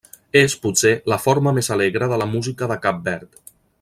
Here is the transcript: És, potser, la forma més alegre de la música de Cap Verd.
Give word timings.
És, 0.39 0.53
potser, 0.61 0.93
la 1.13 1.19
forma 1.25 1.53
més 1.57 1.69
alegre 1.77 2.07
de 2.15 2.19
la 2.23 2.29
música 2.35 2.71
de 2.73 2.79
Cap 2.87 3.05
Verd. 3.11 3.39